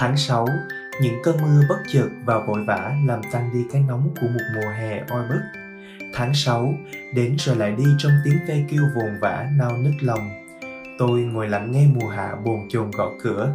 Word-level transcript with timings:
Tháng 0.00 0.16
6, 0.16 0.46
những 1.02 1.22
cơn 1.22 1.36
mưa 1.42 1.62
bất 1.68 1.78
chợt 1.92 2.08
và 2.24 2.38
vội 2.38 2.64
vã 2.66 2.94
làm 3.06 3.20
tăng 3.32 3.50
đi 3.52 3.58
cái 3.72 3.82
nóng 3.88 4.14
của 4.20 4.26
một 4.26 4.40
mùa 4.54 4.70
hè 4.70 5.02
oi 5.08 5.28
bức. 5.28 5.40
Tháng 6.14 6.34
6, 6.34 6.74
đến 7.14 7.36
rồi 7.38 7.56
lại 7.56 7.74
đi 7.78 7.84
trong 7.98 8.12
tiếng 8.24 8.38
ve 8.48 8.56
kêu 8.70 8.82
vồn 8.94 9.18
vã 9.20 9.46
nao 9.58 9.72
nức 9.76 9.92
lòng. 10.00 10.30
Tôi 10.98 11.20
ngồi 11.20 11.48
lặng 11.48 11.72
nghe 11.72 11.86
mùa 11.94 12.08
hạ 12.08 12.34
bồn 12.44 12.58
chồn 12.68 12.90
gõ 12.90 13.10
cửa. 13.22 13.52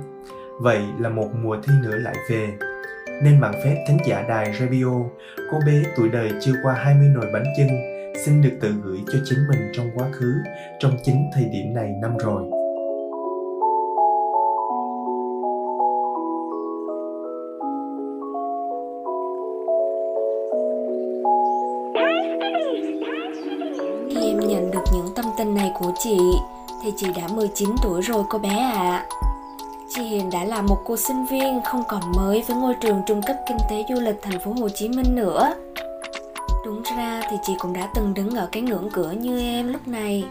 Vậy 0.62 0.82
là 1.00 1.10
một 1.10 1.30
mùa 1.44 1.58
thi 1.64 1.74
nữa 1.82 1.96
lại 1.96 2.16
về. 2.30 2.50
Nên 3.24 3.42
bằng 3.42 3.54
phép 3.64 3.86
thính 3.88 3.98
giả 4.06 4.26
đài 4.30 4.54
radio, 4.60 4.94
cô 5.52 5.60
bé 5.66 5.84
tuổi 5.98 6.10
đời 6.10 6.32
chưa 6.42 6.54
qua 6.64 6.74
20 6.74 7.08
nồi 7.08 7.26
bánh 7.34 7.46
chưng 7.58 7.70
xin 8.26 8.42
được 8.42 8.58
tự 8.62 8.74
gửi 8.84 9.00
cho 9.08 9.20
chính 9.26 9.40
mình 9.50 9.72
trong 9.74 9.92
quá 9.96 10.08
khứ, 10.12 10.34
trong 10.80 10.98
chính 11.04 11.30
thời 11.34 11.46
điểm 11.46 11.74
này 11.74 11.92
năm 12.02 12.18
rồi. 12.18 12.63
Chị 26.04 26.18
thì 26.84 26.94
chị 26.98 27.08
đã 27.16 27.28
19 27.28 27.70
tuổi 27.84 28.02
rồi 28.02 28.24
cô 28.30 28.40
bé 28.40 28.50
ạ. 28.50 28.72
À. 28.72 29.06
Chị 29.96 30.02
hiện 30.02 30.30
đã 30.30 30.44
là 30.44 30.62
một 30.62 30.78
cô 30.86 30.98
sinh 30.98 31.26
viên 31.26 31.62
không 31.66 31.84
còn 31.88 32.02
mới 32.16 32.44
với 32.48 32.58
ngôi 32.58 32.76
trường 32.82 33.02
trung 33.08 33.22
cấp 33.28 33.36
kinh 33.48 33.58
tế 33.70 33.84
du 33.90 34.02
lịch 34.02 34.22
thành 34.22 34.40
phố 34.46 34.54
Hồ 34.60 34.70
Chí 34.70 34.90
Minh 34.90 35.16
nữa. 35.16 35.54
Đúng 36.66 36.84
ra 36.84 37.22
thì 37.32 37.38
chị 37.44 37.54
cũng 37.60 37.74
đã 37.74 37.90
từng 37.96 38.14
đứng 38.14 38.30
ở 38.30 38.50
cái 38.52 38.64
ngưỡng 38.64 38.90
cửa 38.94 39.12
như 39.12 39.40
em 39.40 39.74
lúc 39.74 39.88
này 39.88 40.24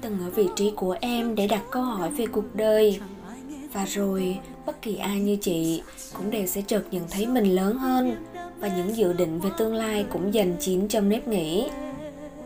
Từng 0.00 0.18
ở 0.20 0.30
vị 0.30 0.48
trí 0.56 0.72
của 0.76 0.96
em 1.00 1.34
để 1.34 1.46
đặt 1.46 1.62
câu 1.70 1.82
hỏi 1.82 2.10
về 2.10 2.26
cuộc 2.26 2.54
đời 2.54 3.00
Và 3.72 3.84
rồi 3.84 4.38
bất 4.66 4.82
kỳ 4.82 4.96
ai 4.96 5.20
như 5.20 5.36
chị 5.36 5.82
cũng 6.16 6.30
đều 6.30 6.46
sẽ 6.46 6.62
chợt 6.66 6.82
nhận 6.90 7.02
thấy 7.10 7.26
mình 7.26 7.54
lớn 7.54 7.78
hơn 7.78 8.16
Và 8.58 8.68
những 8.76 8.96
dự 8.96 9.12
định 9.12 9.40
về 9.40 9.50
tương 9.58 9.74
lai 9.74 10.04
cũng 10.12 10.34
dần 10.34 10.56
chín 10.60 10.88
trong 10.88 11.08
nếp 11.08 11.28
nghĩ 11.28 11.68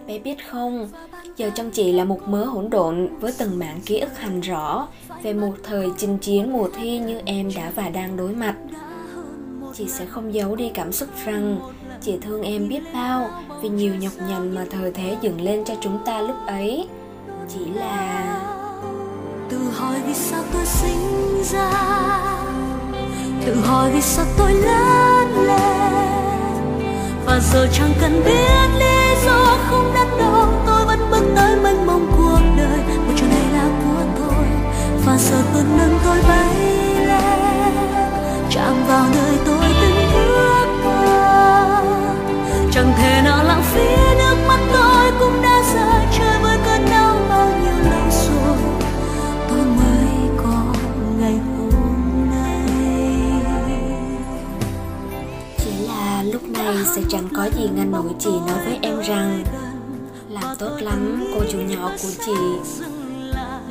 Bé 0.06 0.18
biết 0.18 0.46
không, 0.50 0.88
giờ 1.36 1.50
trong 1.54 1.70
chị 1.70 1.92
là 1.92 2.04
một 2.04 2.28
mớ 2.28 2.44
hỗn 2.44 2.70
độn 2.70 3.08
với 3.20 3.32
từng 3.38 3.58
mảng 3.58 3.80
ký 3.86 3.98
ức 3.98 4.18
hành 4.18 4.40
rõ 4.40 4.88
về 5.22 5.32
một 5.32 5.52
thời 5.62 5.88
chinh 5.96 6.18
chiến 6.18 6.52
mùa 6.52 6.68
thi 6.76 6.98
như 6.98 7.20
em 7.24 7.50
đã 7.56 7.72
và 7.74 7.88
đang 7.88 8.16
đối 8.16 8.32
mặt. 8.32 8.54
Chị 9.74 9.88
sẽ 9.88 10.06
không 10.06 10.34
giấu 10.34 10.56
đi 10.56 10.70
cảm 10.74 10.92
xúc 10.92 11.08
rằng 11.24 11.58
Chị 12.00 12.18
thương 12.22 12.42
em 12.42 12.68
biết 12.68 12.82
bao 12.94 13.30
vì 13.62 13.68
nhiều 13.68 13.94
nhọc 13.94 14.12
nhằn 14.28 14.54
mà 14.54 14.66
thời 14.70 14.92
thế 14.92 15.16
dựng 15.22 15.40
lên 15.40 15.64
cho 15.64 15.74
chúng 15.80 15.98
ta 16.04 16.20
lúc 16.20 16.36
ấy. 16.46 16.88
Chỉ 17.48 17.64
là 17.74 18.42
Tự 19.48 19.58
hỏi 19.58 19.96
vì 20.06 20.14
sao 20.14 20.42
tôi 20.52 20.66
sinh 20.66 21.42
ra. 21.44 21.70
Tự 23.46 23.54
hỏi 23.54 23.90
vì 23.94 24.00
sao 24.00 24.26
tôi 24.38 24.52
lớn 24.52 25.46
lên. 25.46 25.96
Và 27.26 27.40
giờ 27.52 27.66
chẳng 27.72 27.92
cần 28.00 28.22
biết 28.24 28.65
chỉ 55.66 55.86
là 55.86 56.22
lúc 56.22 56.48
này 56.48 56.76
sẽ 56.94 57.02
chẳng 57.08 57.28
có 57.36 57.48
gì 57.58 57.68
ngăn 57.76 57.90
nổi 57.90 58.12
chị 58.18 58.30
nói 58.46 58.58
với 58.64 58.78
em 58.82 59.00
rằng 59.00 59.44
làm 60.30 60.56
tốt 60.58 60.78
lắm, 60.80 61.24
cô 61.34 61.40
chủ 61.52 61.58
nhỏ 61.58 61.90
của 62.02 62.08
chị. 62.26 62.32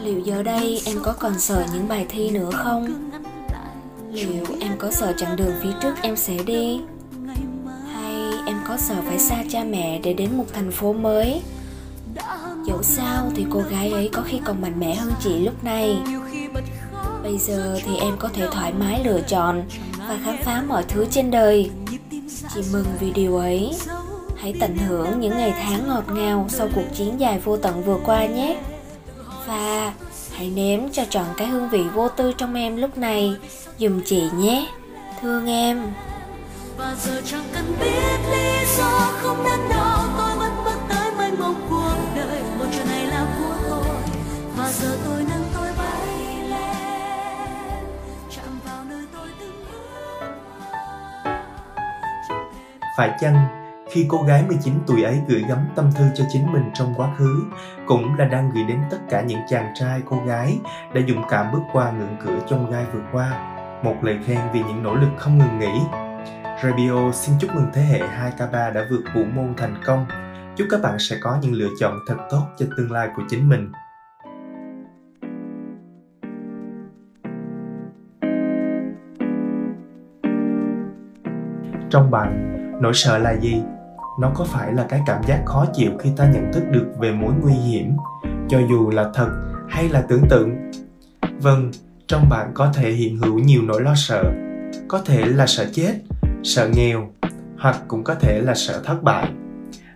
Liệu 0.04 0.20
giờ 0.20 0.44
đây 0.44 0.82
em 0.86 0.98
có 1.04 1.14
còn 1.14 1.40
sợ 1.40 1.66
những 1.74 1.88
bài 1.88 2.06
thi 2.10 2.30
nữa 2.30 2.50
không? 2.54 3.10
Liệu 4.12 4.46
em 4.60 4.78
có 4.78 4.92
sợ 4.92 5.14
chặng 5.18 5.36
đường 5.36 5.52
phía 5.64 5.72
trước 5.82 5.94
em 6.02 6.16
sẽ 6.16 6.38
đi? 6.46 6.82
Hay 7.94 8.16
em 8.46 8.58
có 8.68 8.78
sợ 8.78 8.96
phải 9.08 9.20
xa 9.20 9.44
cha 9.50 9.64
mẹ 9.64 10.00
để 10.04 10.14
đến 10.14 10.38
một 10.38 10.46
thành 10.54 10.72
phố 10.72 10.94
mới? 10.94 11.42
Dẫu 12.68 12.84
sao 12.84 13.32
thì 13.36 13.46
cô 13.50 13.62
gái 13.70 13.92
ấy 13.92 14.10
có 14.14 14.22
khi 14.26 14.40
còn 14.46 14.62
mạnh 14.62 14.80
mẽ 14.80 14.96
hơn 14.96 15.14
chị 15.24 15.40
lúc 15.40 15.64
này. 15.64 15.98
Bây 17.24 17.38
giờ 17.38 17.80
thì 17.86 17.98
em 17.98 18.16
có 18.20 18.30
thể 18.34 18.48
thoải 18.52 18.74
mái 18.80 19.04
lựa 19.06 19.22
chọn 19.28 19.64
và 20.10 20.20
khám 20.26 20.36
phá 20.44 20.64
mọi 20.68 20.84
thứ 20.88 21.06
trên 21.12 21.32
đời 21.32 21.70
chị 22.56 22.62
mừng 22.72 22.86
vì 23.00 23.12
điều 23.12 23.38
ấy. 23.38 23.72
Hãy 24.38 24.54
tận 24.60 24.78
hưởng 24.78 25.20
những 25.20 25.38
ngày 25.38 25.54
tháng 25.64 25.88
ngọt 25.88 26.04
ngào 26.14 26.46
sau 26.50 26.68
cuộc 26.76 26.86
chiến 26.94 27.20
dài 27.20 27.40
vô 27.40 27.58
tận 27.58 27.84
vừa 27.84 27.98
qua 28.06 28.26
nhé. 28.26 28.58
Và 29.48 29.94
hãy 30.32 30.50
nếm 30.50 30.80
cho 30.92 31.06
trọn 31.10 31.26
cái 31.38 31.48
hương 31.48 31.70
vị 31.70 31.84
vô 31.94 32.10
tư 32.10 32.34
trong 32.38 32.56
em 32.56 32.78
lúc 32.78 32.98
này. 32.98 33.36
Dùm 33.80 34.02
chị 34.06 34.24
nhé. 34.38 34.68
Thương 35.22 35.48
em. 35.48 35.88
Và 36.78 36.96
giờ 37.04 37.22
chẳng 37.26 37.44
cần 37.54 37.76
biết 37.80 38.18
lý 38.32 38.66
do, 38.78 39.12
không 39.22 39.44
nên 39.44 39.60
đo, 39.70 40.06
tôi 40.18 40.36
vẫn 40.36 40.52
bước 40.66 40.80
tới 40.90 41.12
mênh 41.18 41.40
mông 41.40 41.68
cuộc 41.70 41.96
đời. 42.16 42.42
Một 42.60 42.66
chuyện 42.76 42.88
này 42.88 43.08
là 43.08 43.28
của 43.40 43.56
tôi. 43.70 43.96
Và 44.58 44.72
giờ 44.72 44.98
tôi 45.06 45.25
phải 52.98 53.12
chăng 53.20 53.62
khi 53.92 54.06
cô 54.10 54.24
gái 54.24 54.44
19 54.48 54.74
tuổi 54.88 55.04
ấy 55.04 55.22
gửi 55.28 55.44
gắm 55.50 55.60
tâm 55.76 55.92
thư 55.96 56.06
cho 56.16 56.24
chính 56.30 56.54
mình 56.54 56.64
trong 56.74 56.94
quá 56.98 57.16
khứ 57.18 57.44
cũng 57.88 58.16
là 58.16 58.26
đang 58.26 58.52
gửi 58.56 58.64
đến 58.64 58.80
tất 58.92 58.98
cả 59.10 59.22
những 59.22 59.40
chàng 59.50 59.74
trai 59.76 60.02
cô 60.06 60.18
gái 60.26 60.60
đã 60.94 61.02
dũng 61.08 61.24
cảm 61.30 61.52
bước 61.52 61.62
qua 61.74 61.92
ngưỡng 61.92 62.16
cửa 62.26 62.40
trong 62.48 62.72
gai 62.72 62.86
vừa 62.94 63.04
qua 63.12 63.52
một 63.84 63.96
lời 64.02 64.18
khen 64.26 64.40
vì 64.54 64.60
những 64.60 64.84
nỗ 64.84 64.96
lực 64.96 65.10
không 65.18 65.38
ngừng 65.38 65.60
nghỉ 65.60 65.80
Radio 66.64 67.12
xin 67.12 67.36
chúc 67.40 67.56
mừng 67.56 67.66
thế 67.74 67.82
hệ 67.82 68.00
2K3 68.00 68.74
đã 68.74 68.88
vượt 68.90 69.04
vũ 69.16 69.24
môn 69.36 69.54
thành 69.58 69.76
công. 69.86 70.06
Chúc 70.56 70.68
các 70.72 70.82
bạn 70.82 71.00
sẽ 71.00 71.18
có 71.22 71.38
những 71.42 71.54
lựa 71.54 71.70
chọn 71.80 72.00
thật 72.08 72.16
tốt 72.30 72.48
cho 72.58 72.66
tương 72.78 72.92
lai 72.92 73.10
của 73.16 73.24
chính 73.30 73.50
mình. 73.50 73.72
Trong 81.90 82.12
bạn, 82.12 82.55
nỗi 82.82 82.94
sợ 82.94 83.18
là 83.18 83.38
gì? 83.38 83.64
Nó 84.20 84.32
có 84.36 84.46
phải 84.46 84.74
là 84.74 84.86
cái 84.90 85.02
cảm 85.06 85.24
giác 85.28 85.44
khó 85.46 85.66
chịu 85.74 85.92
khi 86.00 86.10
ta 86.18 86.30
nhận 86.34 86.54
thức 86.54 86.64
được 86.72 86.88
về 87.00 87.12
mối 87.12 87.34
nguy 87.42 87.54
hiểm, 87.54 87.98
cho 88.48 88.60
dù 88.70 88.90
là 88.90 89.12
thật 89.14 89.30
hay 89.70 89.90
là 89.90 90.02
tưởng 90.02 90.24
tượng? 90.30 90.72
Vâng, 91.42 91.72
trong 92.08 92.30
bạn 92.30 92.52
có 92.54 92.72
thể 92.74 92.92
hiện 92.92 93.18
hữu 93.18 93.40
nhiều 93.40 93.62
nỗi 93.62 93.82
lo 93.82 93.94
sợ, 93.96 94.24
có 94.88 95.02
thể 95.06 95.26
là 95.26 95.48
sợ 95.48 95.66
chết, 95.74 95.94
sợ 96.44 96.70
nghèo 96.74 97.08
hoặc 97.60 97.82
cũng 97.88 98.04
có 98.04 98.16
thể 98.16 98.42
là 98.42 98.56
sợ 98.56 98.82
thất 98.86 99.04
bại. 99.04 99.30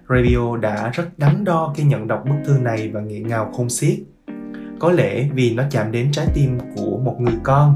Radio 0.10 0.58
đã 0.58 0.90
rất 0.94 1.10
đắn 1.18 1.44
đo 1.44 1.74
khi 1.78 1.84
nhận 1.84 2.08
đọc 2.08 2.24
bức 2.26 2.36
thư 2.46 2.54
này 2.62 2.92
và 2.94 3.02
nghẹn 3.02 3.28
ngào 3.28 3.52
không 3.58 3.70
xiết. 3.70 4.00
Có 4.80 4.92
lẽ 4.92 5.30
vì 5.34 5.54
nó 5.54 5.64
chạm 5.72 5.92
đến 5.92 6.12
trái 6.12 6.28
tim 6.34 6.58
của 6.76 6.98
một 6.98 7.16
người 7.20 7.38
con. 7.44 7.76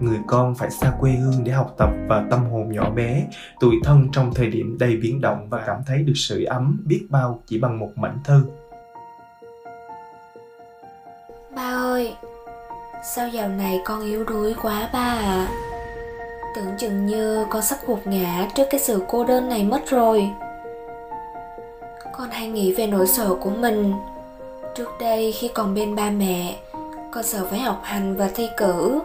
Người 0.00 0.18
con 0.26 0.54
phải 0.54 0.70
xa 0.70 0.92
quê 1.00 1.12
hương 1.12 1.44
để 1.44 1.52
học 1.52 1.74
tập 1.78 1.90
và 2.08 2.24
tâm 2.30 2.44
hồn 2.44 2.72
nhỏ 2.72 2.90
bé, 2.90 3.26
tuổi 3.60 3.74
thân 3.84 4.08
trong 4.12 4.34
thời 4.34 4.46
điểm 4.46 4.76
đầy 4.80 4.96
biến 4.96 5.20
động 5.20 5.46
và 5.48 5.62
cảm 5.66 5.80
thấy 5.86 5.98
được 5.98 6.16
sự 6.16 6.44
ấm 6.44 6.80
biết 6.84 7.06
bao 7.10 7.42
chỉ 7.46 7.58
bằng 7.58 7.78
một 7.78 7.92
mảnh 7.96 8.18
thư. 8.24 8.42
Ba 11.56 11.76
ơi, 11.76 12.14
sao 13.14 13.28
dạo 13.28 13.48
này 13.48 13.80
con 13.84 14.04
yếu 14.04 14.24
đuối 14.24 14.54
quá 14.62 14.90
ba 14.92 15.18
à? 15.22 15.48
Tưởng 16.54 16.76
chừng 16.78 17.06
như 17.06 17.46
con 17.50 17.62
sắp 17.62 17.78
gục 17.86 18.06
ngã 18.06 18.48
trước 18.54 18.64
cái 18.70 18.80
sự 18.80 19.02
cô 19.08 19.24
đơn 19.24 19.48
này 19.48 19.64
mất 19.64 19.80
rồi 19.86 20.30
Con 22.12 22.30
hay 22.30 22.48
nghĩ 22.48 22.74
về 22.74 22.86
nỗi 22.86 23.06
sợ 23.06 23.34
của 23.34 23.50
mình 23.50 23.92
Trước 24.74 24.88
đây 25.00 25.32
khi 25.32 25.50
còn 25.54 25.74
bên 25.74 25.94
ba 25.94 26.10
mẹ 26.10 26.56
Con 27.12 27.24
sợ 27.24 27.46
phải 27.50 27.58
học 27.58 27.80
hành 27.82 28.16
và 28.16 28.30
thi 28.34 28.48
cử 28.56 29.00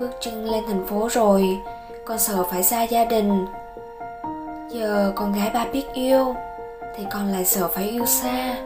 Bước 0.00 0.10
chân 0.20 0.44
lên 0.50 0.64
thành 0.68 0.86
phố 0.86 1.08
rồi. 1.12 1.58
Con 2.04 2.18
sợ 2.18 2.44
phải 2.50 2.62
xa 2.62 2.82
gia 2.82 3.04
đình. 3.04 3.46
Giờ 4.70 5.12
con 5.16 5.32
gái 5.32 5.50
ba 5.54 5.66
biết 5.72 5.84
yêu, 5.94 6.34
Thì 6.96 7.04
con 7.12 7.26
lại 7.26 7.44
sợ 7.44 7.68
phải 7.68 7.88
yêu 7.88 8.06
xa. 8.06 8.56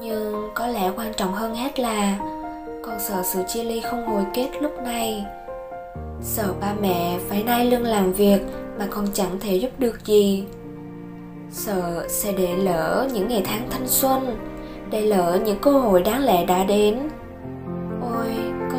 Nhưng 0.00 0.50
có 0.54 0.66
lẽ 0.66 0.90
quan 0.96 1.12
trọng 1.16 1.32
hơn 1.32 1.54
hết 1.54 1.80
là 1.80 2.18
Con 2.82 3.00
sợ 3.00 3.22
sự 3.24 3.42
chia 3.48 3.64
ly 3.64 3.80
không 3.80 4.06
hồi 4.06 4.24
kết 4.34 4.48
lúc 4.60 4.72
này. 4.84 5.24
Sợ 6.22 6.52
ba 6.60 6.74
mẹ 6.80 7.18
phải 7.28 7.42
nay 7.42 7.66
lưng 7.66 7.84
làm 7.84 8.12
việc 8.12 8.40
mà 8.78 8.86
con 8.90 9.06
chẳng 9.14 9.40
thể 9.40 9.56
giúp 9.56 9.70
được 9.78 10.06
gì. 10.06 10.44
Sợ 11.50 12.08
sẽ 12.08 12.32
để 12.32 12.56
lỡ 12.56 13.08
những 13.12 13.28
ngày 13.28 13.42
tháng 13.44 13.66
thanh 13.70 13.88
xuân, 13.88 14.36
để 14.90 15.00
lỡ 15.00 15.38
những 15.44 15.58
cơ 15.58 15.70
hội 15.70 16.02
đáng 16.02 16.24
lẽ 16.24 16.44
đã 16.44 16.64
đến 16.64 17.09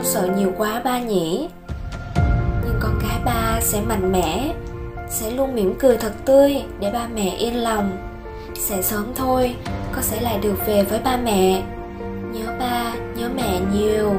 không 0.01 0.09
sợ 0.09 0.27
nhiều 0.37 0.51
quá 0.57 0.81
ba 0.83 0.99
nhỉ. 0.99 1.47
Nhưng 2.65 2.79
con 2.79 2.99
gái 2.99 3.19
ba 3.25 3.59
sẽ 3.61 3.81
mạnh 3.81 4.11
mẽ, 4.11 4.53
sẽ 5.09 5.31
luôn 5.31 5.55
mỉm 5.55 5.73
cười 5.79 5.97
thật 5.97 6.11
tươi 6.25 6.63
để 6.79 6.91
ba 6.91 7.07
mẹ 7.15 7.35
yên 7.37 7.63
lòng. 7.63 7.97
Sẽ 8.55 8.81
sớm 8.81 9.05
thôi, 9.15 9.55
con 9.93 10.03
sẽ 10.03 10.21
lại 10.21 10.39
được 10.41 10.65
về 10.65 10.83
với 10.83 10.99
ba 10.99 11.17
mẹ. 11.17 11.63
Nhớ 12.33 12.53
ba, 12.59 12.93
nhớ 13.15 13.29
mẹ 13.35 13.59
nhiều. 13.73 14.13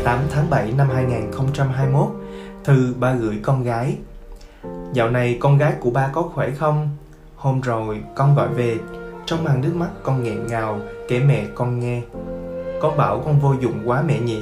18 0.00 0.18
tháng 0.30 0.50
7 0.50 0.72
năm 0.72 0.88
2021, 0.94 2.08
Thư 2.64 2.94
ba 2.98 3.12
gửi 3.12 3.40
con 3.42 3.62
gái. 3.62 3.96
Dạo 4.92 5.10
này 5.10 5.38
con 5.40 5.58
gái 5.58 5.72
của 5.80 5.90
ba 5.90 6.10
có 6.12 6.22
khỏe 6.22 6.50
không? 6.50 6.88
Hôm 7.36 7.60
rồi 7.60 8.00
con 8.14 8.34
gọi 8.34 8.48
về, 8.48 8.76
trong 9.26 9.44
màn 9.44 9.60
nước 9.60 9.72
mắt 9.74 9.88
con 10.02 10.22
nghẹn 10.22 10.46
ngào 10.46 10.80
kể 11.08 11.20
mẹ 11.20 11.44
con 11.54 11.80
nghe. 11.80 12.02
Con 12.80 12.96
bảo 12.96 13.22
con 13.24 13.40
vô 13.40 13.54
dụng 13.60 13.82
quá 13.84 14.02
mẹ 14.06 14.20
nhỉ, 14.20 14.40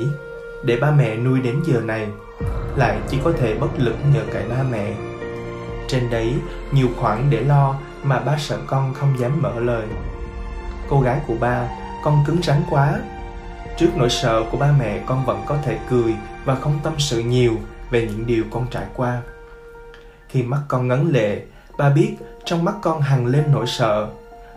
để 0.64 0.76
ba 0.80 0.90
mẹ 0.90 1.16
nuôi 1.16 1.40
đến 1.40 1.62
giờ 1.66 1.80
này, 1.80 2.08
lại 2.76 2.98
chỉ 3.08 3.18
có 3.24 3.32
thể 3.32 3.54
bất 3.54 3.70
lực 3.78 3.96
nhờ 4.14 4.20
cậy 4.32 4.42
ba 4.48 4.62
mẹ. 4.70 4.94
Trên 5.88 6.10
đấy 6.10 6.34
nhiều 6.72 6.88
khoản 7.00 7.30
để 7.30 7.40
lo 7.40 7.74
mà 8.02 8.18
ba 8.18 8.36
sợ 8.38 8.58
con 8.66 8.94
không 8.94 9.18
dám 9.18 9.42
mở 9.42 9.60
lời. 9.60 9.86
Cô 10.88 11.00
gái 11.00 11.20
của 11.26 11.36
ba, 11.40 11.68
con 12.04 12.24
cứng 12.26 12.42
rắn 12.42 12.62
quá, 12.70 13.00
Trước 13.78 13.90
nỗi 13.96 14.10
sợ 14.10 14.42
của 14.50 14.58
ba 14.58 14.72
mẹ 14.78 15.00
con 15.06 15.24
vẫn 15.24 15.42
có 15.46 15.56
thể 15.64 15.78
cười 15.90 16.14
và 16.44 16.54
không 16.54 16.78
tâm 16.82 16.92
sự 16.98 17.18
nhiều 17.18 17.52
về 17.90 18.06
những 18.06 18.26
điều 18.26 18.44
con 18.50 18.66
trải 18.70 18.84
qua. 18.96 19.22
Khi 20.28 20.42
mắt 20.42 20.60
con 20.68 20.88
ngấn 20.88 21.10
lệ, 21.12 21.42
ba 21.78 21.90
biết 21.90 22.16
trong 22.44 22.64
mắt 22.64 22.74
con 22.82 23.00
hằng 23.00 23.26
lên 23.26 23.44
nỗi 23.52 23.66
sợ. 23.66 24.08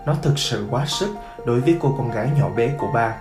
Nó 0.06 0.16
thực 0.22 0.40
sự 0.40 0.66
quá 0.70 0.86
sức 0.86 1.10
đối 1.46 1.60
với 1.60 1.78
cô 1.80 1.96
con 1.98 2.12
gái 2.12 2.30
nhỏ 2.38 2.50
bé 2.58 2.72
của 2.80 2.88
ba. 2.94 3.16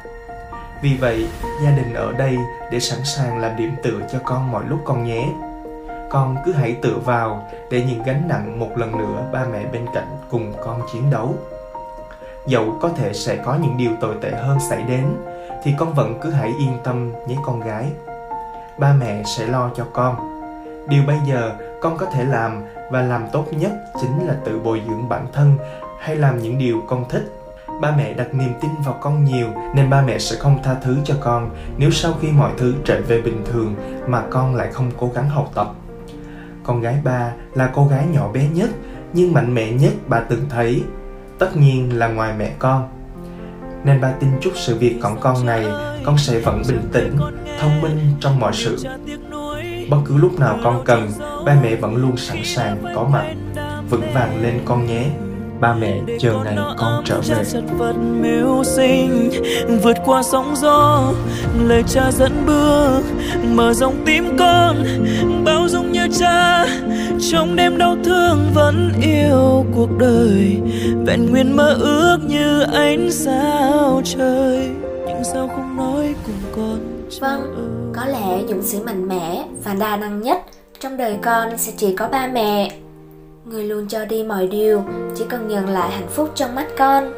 Vì 0.83 0.97
vậy, 0.97 1.27
gia 1.65 1.71
đình 1.71 1.95
ở 1.95 2.13
đây 2.13 2.37
để 2.73 2.81
sẵn 2.81 2.99
sàng 3.05 3.39
làm 3.39 3.57
điểm 3.57 3.71
tựa 3.83 4.01
cho 4.13 4.19
con 4.25 4.53
mọi 4.53 4.65
lúc 4.69 4.81
con 4.85 5.05
nhé. 5.05 5.29
Con 6.11 6.37
cứ 6.45 6.53
hãy 6.53 6.77
tựa 6.83 6.99
vào 7.05 7.49
để 7.71 7.85
những 7.89 8.03
gánh 8.03 8.29
nặng 8.29 8.59
một 8.59 8.71
lần 8.77 8.99
nữa 8.99 9.25
ba 9.33 9.45
mẹ 9.53 9.65
bên 9.73 9.87
cạnh 9.95 10.19
cùng 10.31 10.53
con 10.65 10.83
chiến 10.93 11.11
đấu. 11.11 11.35
Dẫu 12.47 12.79
có 12.81 12.89
thể 12.97 13.13
sẽ 13.13 13.37
có 13.37 13.55
những 13.63 13.77
điều 13.77 13.91
tồi 14.01 14.15
tệ 14.21 14.31
hơn 14.31 14.59
xảy 14.71 14.83
đến, 14.83 15.05
thì 15.63 15.75
con 15.79 15.95
vẫn 15.95 16.19
cứ 16.21 16.31
hãy 16.31 16.53
yên 16.59 16.79
tâm 16.85 17.13
nhé 17.29 17.37
con 17.45 17.61
gái. 17.61 17.87
Ba 18.79 18.93
mẹ 18.93 19.23
sẽ 19.37 19.47
lo 19.47 19.71
cho 19.77 19.85
con. 19.93 20.17
Điều 20.89 21.03
bây 21.07 21.19
giờ 21.27 21.53
con 21.81 21.99
có 21.99 22.07
thể 22.07 22.25
làm 22.25 22.63
và 22.91 23.03
làm 23.03 23.25
tốt 23.33 23.47
nhất 23.51 23.73
chính 24.01 24.27
là 24.27 24.35
tự 24.45 24.59
bồi 24.59 24.83
dưỡng 24.89 25.09
bản 25.09 25.27
thân 25.33 25.57
hay 26.01 26.17
làm 26.17 26.39
những 26.39 26.59
điều 26.59 26.83
con 26.89 27.09
thích. 27.09 27.33
Ba 27.81 27.91
mẹ 27.97 28.15
đặt 28.15 28.35
niềm 28.35 28.53
tin 28.61 28.71
vào 28.85 28.95
con 29.01 29.25
nhiều 29.25 29.49
nên 29.75 29.91
ba 29.91 30.03
mẹ 30.03 30.19
sẽ 30.19 30.37
không 30.37 30.63
tha 30.63 30.75
thứ 30.83 30.97
cho 31.05 31.15
con 31.21 31.51
nếu 31.77 31.91
sau 31.91 32.13
khi 32.21 32.31
mọi 32.31 32.53
thứ 32.59 32.75
trở 32.85 33.01
về 33.07 33.23
bình 33.23 33.45
thường 33.45 33.75
mà 34.07 34.23
con 34.31 34.55
lại 34.55 34.73
không 34.73 34.91
cố 34.99 35.11
gắng 35.15 35.29
học 35.29 35.51
tập. 35.55 35.71
Con 36.65 36.81
gái 36.81 36.97
ba 37.05 37.33
là 37.55 37.71
cô 37.75 37.87
gái 37.87 38.07
nhỏ 38.13 38.29
bé 38.33 38.49
nhất 38.49 38.71
nhưng 39.13 39.33
mạnh 39.33 39.55
mẽ 39.55 39.71
nhất 39.71 39.93
bà 40.07 40.21
từng 40.21 40.45
thấy. 40.51 40.85
Tất 41.39 41.57
nhiên 41.57 41.99
là 41.99 42.09
ngoài 42.09 42.35
mẹ 42.39 42.53
con 42.59 42.89
nên 43.85 44.01
ba 44.01 44.13
tin 44.21 44.31
chúc 44.41 44.53
sự 44.57 44.79
việc 44.79 44.97
còn 45.01 45.21
con 45.21 45.47
này, 45.47 45.67
con 46.05 46.19
sẽ 46.19 46.39
vẫn 46.39 46.63
bình 46.69 46.89
tĩnh, 46.93 47.17
thông 47.61 47.81
minh 47.81 47.99
trong 48.21 48.41
mọi 48.41 48.53
sự. 48.55 48.79
Bất 49.91 49.99
cứ 50.05 50.17
lúc 50.17 50.41
nào 50.41 50.59
con 50.65 50.85
cần, 50.85 51.11
ba 51.47 51.57
mẹ 51.63 51.77
vẫn 51.77 51.97
luôn 51.97 52.17
sẵn 52.17 52.45
sàng 52.45 52.83
có 52.95 53.09
mặt, 53.13 53.35
vững 53.91 54.13
vàng 54.15 54.43
lên 54.43 54.61
con 54.65 54.87
nhé 54.87 55.07
ba 55.61 55.75
mẹ 55.75 56.01
chờ 56.19 56.35
ngày 56.45 56.57
con 56.77 57.05
trở 57.05 57.21
về. 57.21 57.37
Vật 57.79 57.93
mưu 57.93 58.65
sinh 58.65 59.31
vượt 59.83 59.97
qua 60.05 60.23
sóng 60.23 60.55
gió 60.57 61.13
lời 61.67 61.83
cha 61.89 62.11
dẫn 62.13 62.47
bước 62.47 63.03
mở 63.45 63.73
rộng 63.73 64.03
tim 64.07 64.37
con 64.39 64.77
bao 65.45 65.69
dung 65.69 65.93
như 65.93 66.09
cha. 66.19 66.67
Trong 67.31 67.57
đêm 67.57 67.79
đau 67.79 67.97
thương 68.05 68.51
vẫn 68.55 68.93
yêu 69.03 69.65
cuộc 69.75 69.99
đời 69.99 70.61
vẹn 71.07 71.31
nguyên 71.31 71.57
mơ 71.57 71.77
ước 71.81 72.19
như 72.27 72.61
ánh 72.61 73.11
sao 73.11 74.03
trời. 74.05 74.71
Nhưng 75.07 75.25
sao 75.25 75.49
không 75.49 75.77
nói 75.77 76.15
cùng 76.27 76.53
con 76.57 76.79
vâng 77.21 77.41
có 77.97 78.05
lẽ 78.05 78.43
dũng 78.49 78.63
sĩ 78.63 78.79
mạnh 78.81 79.09
mẽ 79.09 79.45
và 79.65 79.75
đa 79.75 79.97
năng 79.97 80.23
nhất. 80.23 80.39
Trong 80.81 80.97
đời 80.97 81.17
con 81.23 81.59
sẽ 81.59 81.73
chỉ 81.77 81.97
có 81.97 82.09
ba 82.09 82.27
mẹ 82.27 82.71
người 83.45 83.65
luôn 83.65 83.89
cho 83.89 84.05
đi 84.05 84.23
mọi 84.23 84.47
điều, 84.47 84.83
chỉ 85.17 85.25
cần 85.29 85.49
nhận 85.49 85.69
lại 85.69 85.91
hạnh 85.91 86.09
phúc 86.09 86.31
trong 86.35 86.55
mắt 86.55 86.67
con. 86.79 87.13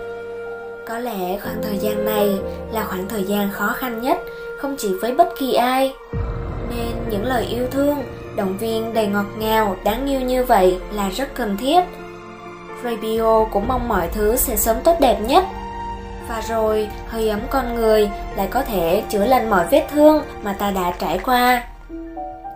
Có 0.89 0.99
lẽ 0.99 1.39
khoảng 1.39 1.63
thời 1.63 1.79
gian 1.79 2.05
này 2.05 2.39
là 2.73 2.85
khoảng 2.85 3.09
thời 3.09 3.25
gian 3.25 3.51
khó 3.51 3.73
khăn 3.77 4.03
nhất, 4.03 4.19
không 4.59 4.77
chỉ 4.79 4.89
với 5.01 5.15
bất 5.15 5.29
kỳ 5.39 5.55
ai. 5.55 5.95
Nên 6.71 7.11
những 7.11 7.25
lời 7.25 7.47
yêu 7.47 7.67
thương, 7.71 7.97
động 8.37 8.59
viên 8.59 8.95
đầy 8.95 9.07
ngọt 9.07 9.27
ngào, 9.39 9.77
đáng 9.85 10.07
yêu 10.07 10.21
như 10.21 10.45
vậy 10.45 10.79
là 10.93 11.09
rất 11.09 11.35
cần 11.35 11.57
thiết. 11.57 11.81
Radio 12.85 13.45
cũng 13.45 13.69
mong 13.69 13.89
mọi 13.89 14.09
thứ 14.13 14.37
sẽ 14.37 14.57
sớm 14.57 14.77
tốt 14.85 14.97
đẹp 15.01 15.21
nhất. 15.27 15.45
Và 16.29 16.43
rồi, 16.49 16.89
hơi 17.09 17.29
ấm 17.29 17.41
con 17.51 17.75
người 17.75 18.11
lại 18.37 18.49
có 18.51 18.63
thể 18.63 19.03
chữa 19.09 19.27
lành 19.27 19.51
mọi 19.51 19.67
vết 19.71 19.87
thương 19.93 20.23
mà 20.43 20.53
ta 20.53 20.71
đã 20.71 20.93
trải 20.99 21.19
qua. 21.19 21.65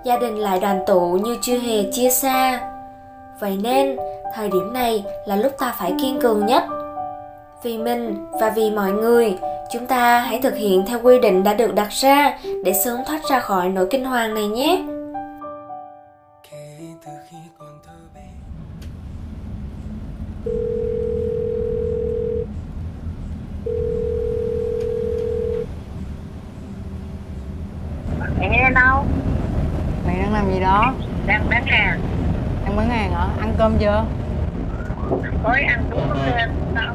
Gia 0.05 0.19
đình 0.19 0.39
lại 0.39 0.61
đoàn 0.61 0.85
tụ 0.87 1.19
như 1.25 1.37
chưa 1.43 1.59
hề 1.59 1.93
chia 1.93 2.11
xa 2.11 2.61
vậy 3.41 3.59
nên, 3.63 3.97
thời 4.35 4.49
điểm 4.49 4.73
này 4.73 5.05
là 5.27 5.37
lúc 5.37 5.53
ta 5.59 5.75
phải 5.79 5.93
kiên 6.03 6.21
cường 6.21 6.47
nhất. 6.47 6.65
Vì 7.63 7.79
mình 7.79 8.27
và 8.41 8.51
vì 8.51 8.71
mọi 8.71 8.93
người, 8.93 9.39
chúng 9.73 9.87
ta 9.87 10.19
hãy 10.19 10.41
thực 10.43 10.57
hiện 10.57 10.85
theo 10.87 10.99
quy 11.03 11.19
định 11.19 11.45
đã 11.45 11.55
được 11.55 11.75
đặt 11.75 11.89
ra 11.91 12.39
để 12.65 12.73
sớm 12.85 13.01
thoát 13.07 13.21
ra 13.31 13.41
khỏi 13.41 13.69
nỗi 13.69 13.87
kinh 13.91 14.05
hoàng 14.05 14.35
này 14.35 14.47
nhé. 14.47 14.83
Cơm 33.67 33.79
chưa? 33.79 34.05
Mới 35.45 35.63
ăn 35.63 35.85
đúng 35.91 36.01
có 36.09 36.17
cơm 36.27 36.51
sao? 36.75 36.95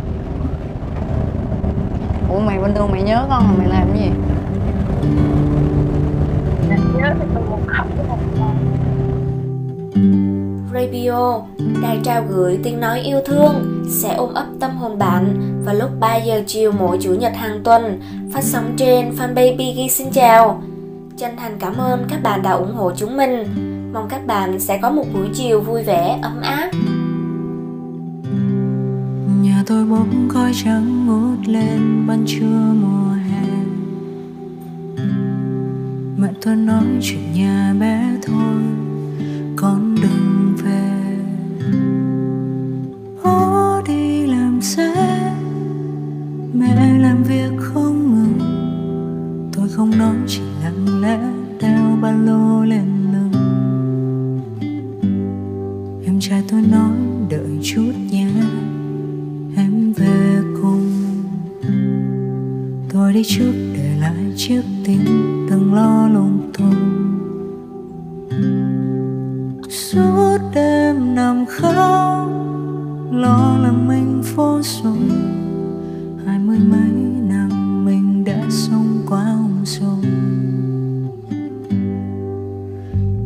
Ủa 2.30 2.40
mày 2.40 2.60
bình 2.60 2.72
thường 2.75 2.92
mày 2.92 3.01
nhớ 3.01 3.25
con 3.30 3.48
mà 3.48 3.54
mày 3.58 3.68
làm 3.68 3.88
cái 3.94 4.00
gì? 4.00 4.12
Nhớ 6.70 7.13
thì 7.20 7.25
tôi 7.34 7.44
một 7.50 7.60
khóc 7.68 7.86
một 8.08 8.18
con 8.40 8.56
Radio, 10.74 11.42
đài 11.82 12.00
trao 12.04 12.24
gửi 12.30 12.60
tiếng 12.63 12.80
nói 12.80 13.00
yêu 13.00 13.20
thương 13.25 13.84
sẽ 13.90 14.13
ôm 14.13 14.34
ấp 14.34 14.46
tâm 14.60 14.78
hồn 14.78 14.98
bạn 14.98 15.36
vào 15.66 15.75
lúc 15.75 15.90
3 16.00 16.16
giờ 16.16 16.42
chiều 16.48 16.72
mỗi 16.72 16.98
chủ 17.01 17.13
nhật 17.13 17.36
hàng 17.36 17.63
tuần 17.63 18.01
phát 18.34 18.44
sóng 18.44 18.74
trên 18.78 19.10
fanpage 19.10 19.58
Biggie. 19.58 19.88
Xin 19.88 20.12
chào. 20.12 20.62
Chân 21.18 21.38
thành 21.38 21.58
cảm 21.60 21.78
ơn 21.78 22.06
các 22.10 22.24
bạn 22.24 22.42
đã 22.42 22.51
ủng 22.51 22.75
hộ 22.75 22.92
chúng 22.96 23.18
mình. 23.18 23.46
Mong 23.93 24.07
các 24.10 24.27
bạn 24.27 24.60
sẽ 24.60 24.79
có 24.81 24.91
một 24.91 25.05
buổi 25.13 25.29
chiều 25.33 25.62
vui 25.62 25.83
vẻ, 25.83 26.19
ấm 26.21 26.41
áp. 26.41 26.71
nhà 29.41 29.63
tôi 29.67 29.86
bóng 29.86 30.29
khói 30.29 30.51
trắng 30.63 31.05
ngút 31.07 31.48
lên 31.48 32.07
ban 32.07 32.24
trưa 32.27 32.74
mùa 32.81 33.13
hè 33.13 33.48
mẹ 36.17 36.27
tôi 36.41 36.55
nói 36.55 36.83
chuyện 37.01 37.33
nhà 37.33 37.74
bé 37.79 38.03
thôi 38.27 38.71
lo 73.22 73.58
là 73.63 73.72
mình 73.72 74.22
vô 74.36 74.60
dụng 74.62 75.10
hai 76.25 76.40
mươi 76.40 76.58
mấy 76.60 76.92
năm 77.30 77.86
mình 77.86 78.24
đã 78.24 78.42
sống 78.50 79.06
quá 79.10 79.25
ung 79.38 79.66
dung 79.66 80.01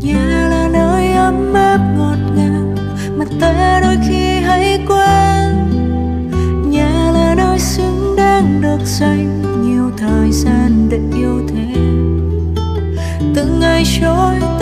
nhà 0.01 0.47
là 0.49 0.69
nơi 0.73 1.11
ấm 1.11 1.53
áp 1.53 1.79
ngọt 1.97 2.17
ngào, 2.35 2.75
mà 3.17 3.25
ta 3.41 3.79
đôi 3.83 3.97
khi 4.07 4.39
hay 4.39 4.85
quên. 4.87 5.55
Nhà 6.71 7.11
là 7.11 7.35
nơi 7.37 7.59
xứng 7.59 8.15
đáng 8.17 8.61
được 8.61 8.85
dành 8.85 9.41
nhiều 9.63 9.91
thời 9.97 10.31
gian 10.31 10.87
để 10.89 10.99
yêu 11.17 11.41
thêm. 11.47 12.25
Từng 13.35 13.59
ngày 13.59 13.83
trôi 14.01 14.54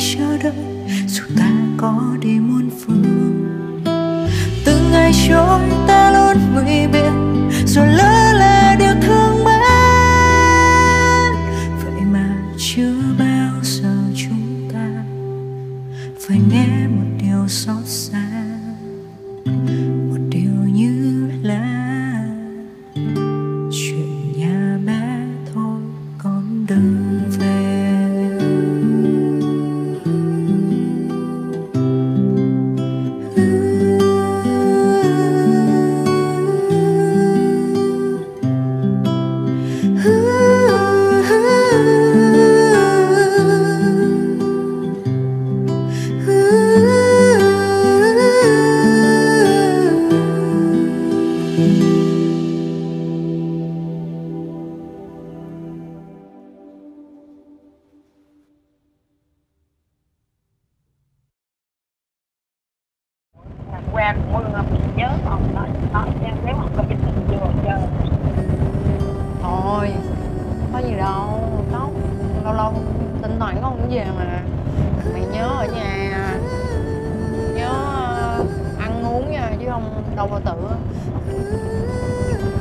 chờ 0.00 0.38
đợi 0.42 0.52
dù 1.06 1.22
ta 1.38 1.50
có 1.76 2.02
đi 2.20 2.38
muôn 2.38 2.70
phương. 2.80 3.04
Từng 4.64 4.90
ngày 4.92 5.12
trôi 5.28 5.69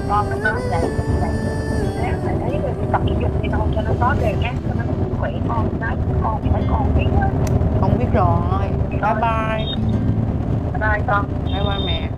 con 0.09 0.29
nó 0.29 0.35
nói 0.43 0.61
vậy 0.69 0.89
nếu 2.01 2.13
mà 2.25 2.31
thấy 2.41 2.59
rồi 2.63 2.71
đi 2.81 2.87
tập 2.91 3.01
thể 3.07 3.15
dục 3.21 3.41
đi 3.41 3.49
đâu 3.49 3.67
cho 3.75 3.81
nó 3.81 3.91
có 3.99 4.15
đề 4.21 4.35
nhé 4.41 4.53
cho 4.67 4.73
nó 4.77 4.83
khỏe 5.19 5.31
con 5.47 5.79
nói 5.79 5.95
con 6.23 6.41
phải 6.51 6.63
con 6.69 6.93
biết 6.97 7.07
á. 7.21 7.29
Con 7.81 7.99
biết 7.99 8.05
rồi. 8.13 8.67
Bye 8.89 8.99
bye. 9.01 9.65
Bye 10.73 11.01
con. 11.07 11.25
Bye 11.45 11.63
bye 11.63 11.85
mẹ. 11.85 12.09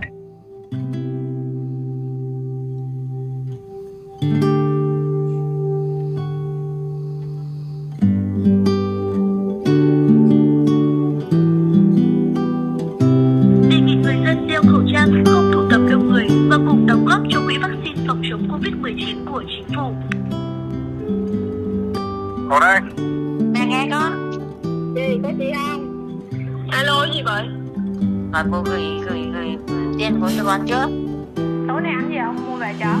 Đề 13.70 13.80
nghị 13.80 13.94
người 13.94 14.16
dân 14.24 14.46
đeo 14.46 14.62
khẩu 14.62 14.82
trang 14.92 15.24
không 15.26 15.41
góp 17.12 17.22
cho 17.30 17.40
quỹ 17.46 17.58
vaccine 17.58 18.06
phòng 18.06 18.22
chống 18.30 18.48
Covid-19 18.48 19.24
của 19.32 19.42
chính 19.48 19.64
phủ. 19.76 19.94
Ngồi 22.48 22.60
đây 22.60 22.80
Mẹ 23.52 23.66
nghe 23.66 23.88
con. 23.90 24.32
gì 24.94 25.18
có 25.22 25.28
gì 25.38 25.52
không 25.54 26.20
Alo 26.70 27.06
gì 27.14 27.22
vậy? 27.22 27.46
Mà 28.32 28.44
cô 28.52 28.62
gửi 28.62 28.82
gửi 29.08 29.20
gửi 29.34 29.56
tiền 29.98 30.20
của 30.20 30.30
cho 30.36 30.44
con 30.44 30.60
trước 30.66 30.86
tối 31.68 31.82
nay 31.82 31.92
ăn 31.92 32.08
gì 32.10 32.16
không 32.24 32.46
mua 32.50 32.56
về 32.56 32.74
cho 32.80 32.94